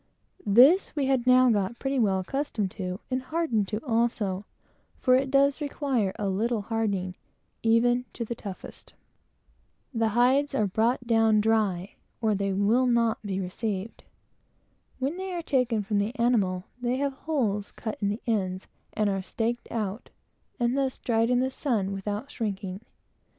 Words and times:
This 0.47 0.95
we 0.95 1.05
had 1.05 1.27
now 1.27 1.51
got 1.51 1.77
pretty 1.77 1.99
well 1.99 2.19
accustomed 2.21 2.71
to; 2.71 2.99
and 3.11 3.21
hardened 3.21 3.67
to 3.67 3.77
also; 3.85 4.45
for 4.97 5.13
it 5.13 5.29
does 5.29 5.61
require 5.61 6.11
a 6.17 6.27
little 6.27 6.61
hardening 6.63 7.13
even 7.61 8.05
to 8.13 8.25
the 8.25 8.33
toughest. 8.33 8.95
The 9.93 10.07
hides 10.17 10.55
are 10.55 10.61
always 10.65 10.71
brought 10.71 11.05
down 11.05 11.39
dry, 11.39 11.93
or 12.19 12.33
they 12.33 12.51
would 12.51 12.87
not 12.89 13.21
be 13.21 13.39
received. 13.39 14.03
When 14.97 15.17
they 15.17 15.31
are 15.33 15.43
taken 15.43 15.83
from 15.83 15.99
the 15.99 16.15
animal, 16.17 16.63
they 16.81 16.97
have 16.97 17.13
holes 17.13 17.69
cut 17.71 17.99
in 18.01 18.09
the 18.09 18.23
ends, 18.25 18.65
and 18.93 19.07
are 19.07 19.21
staked 19.21 19.67
out, 19.71 20.09
and 20.59 20.75
thus 20.75 20.97
dried 20.97 21.29
in 21.29 21.41
the 21.41 21.51
sun 21.51 21.91
without 21.93 22.31
shrinking. 22.31 22.81